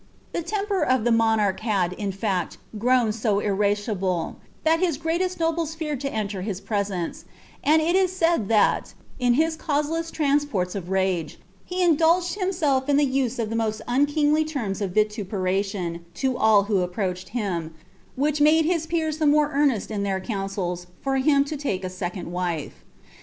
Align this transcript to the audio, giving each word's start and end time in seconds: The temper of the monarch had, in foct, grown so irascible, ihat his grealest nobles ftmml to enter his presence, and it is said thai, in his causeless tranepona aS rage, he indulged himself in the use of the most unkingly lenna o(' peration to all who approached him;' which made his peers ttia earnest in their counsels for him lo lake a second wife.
The 0.33 0.41
temper 0.41 0.81
of 0.81 1.03
the 1.03 1.11
monarch 1.11 1.59
had, 1.59 1.93
in 1.93 2.11
foct, 2.11 2.57
grown 2.79 3.11
so 3.13 3.39
irascible, 3.39 4.37
ihat 4.65 4.79
his 4.79 4.97
grealest 4.97 5.39
nobles 5.39 5.75
ftmml 5.75 5.99
to 5.99 6.11
enter 6.11 6.41
his 6.41 6.59
presence, 6.59 7.25
and 7.63 7.83
it 7.83 7.95
is 7.95 8.11
said 8.11 8.49
thai, 8.49 8.81
in 9.19 9.35
his 9.35 9.55
causeless 9.55 10.09
tranepona 10.09 10.75
aS 10.75 10.87
rage, 10.87 11.37
he 11.65 11.83
indulged 11.83 12.33
himself 12.33 12.89
in 12.89 12.97
the 12.97 13.05
use 13.05 13.37
of 13.37 13.51
the 13.51 13.55
most 13.55 13.79
unkingly 13.87 14.43
lenna 14.43 14.69
o(' 14.83 15.23
peration 15.23 15.99
to 16.15 16.35
all 16.35 16.63
who 16.63 16.79
approached 16.79 17.29
him;' 17.29 17.75
which 18.15 18.41
made 18.41 18.65
his 18.65 18.87
peers 18.87 19.19
ttia 19.19 19.49
earnest 19.53 19.91
in 19.91 20.01
their 20.01 20.19
counsels 20.19 20.87
for 21.03 21.17
him 21.17 21.45
lo 21.51 21.57
lake 21.63 21.83
a 21.83 21.89
second 21.91 22.31
wife. 22.31 22.83